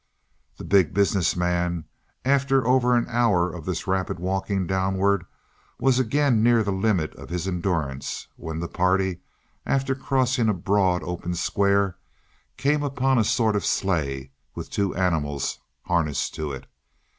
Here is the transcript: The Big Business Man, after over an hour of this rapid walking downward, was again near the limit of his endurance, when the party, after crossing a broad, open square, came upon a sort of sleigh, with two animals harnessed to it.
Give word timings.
The 0.57 0.63
Big 0.63 0.95
Business 0.95 1.35
Man, 1.35 1.85
after 2.25 2.65
over 2.65 2.95
an 2.95 3.05
hour 3.07 3.53
of 3.53 3.65
this 3.65 3.85
rapid 3.85 4.17
walking 4.19 4.65
downward, 4.65 5.25
was 5.79 5.99
again 5.99 6.41
near 6.41 6.63
the 6.63 6.71
limit 6.71 7.13
of 7.17 7.29
his 7.29 7.47
endurance, 7.47 8.27
when 8.35 8.59
the 8.61 8.67
party, 8.67 9.19
after 9.63 9.93
crossing 9.93 10.49
a 10.49 10.55
broad, 10.55 11.03
open 11.03 11.35
square, 11.35 11.97
came 12.57 12.81
upon 12.81 13.19
a 13.19 13.23
sort 13.23 13.55
of 13.55 13.63
sleigh, 13.63 14.31
with 14.55 14.71
two 14.71 14.95
animals 14.95 15.59
harnessed 15.83 16.33
to 16.33 16.51
it. 16.51 16.65